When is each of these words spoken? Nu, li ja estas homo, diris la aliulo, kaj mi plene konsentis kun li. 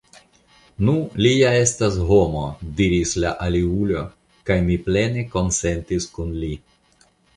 Nu, 0.87 0.93
li 1.25 1.33
ja 1.39 1.51
estas 1.65 1.99
homo, 2.07 2.41
diris 2.79 3.11
la 3.25 3.33
aliulo, 3.49 4.01
kaj 4.51 4.57
mi 4.71 4.79
plene 4.89 5.27
konsentis 5.37 6.09
kun 6.17 6.33
li. 6.47 6.51